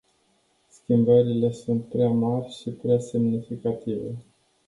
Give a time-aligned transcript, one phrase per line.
[0.67, 4.17] Schimbările sunt prea mari și prea semnificative.